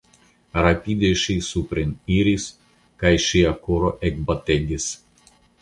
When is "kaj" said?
3.05-3.13